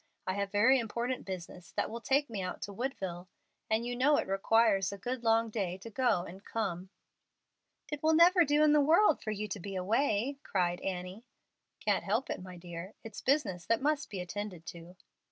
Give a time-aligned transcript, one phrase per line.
[0.25, 3.27] I have very important business that will take me out to Woodville,
[3.69, 6.89] and you know it requires a good long day to go and come."
[7.91, 11.23] "It will never do in the world for you to be away," cried Annie.
[11.79, 14.95] "Can't help it, my dear; it's business that must be attended to."